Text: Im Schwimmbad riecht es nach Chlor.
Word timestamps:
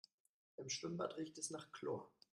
Im 0.57 0.67
Schwimmbad 0.67 1.15
riecht 1.17 1.37
es 1.37 1.51
nach 1.51 1.71
Chlor. 1.71 2.11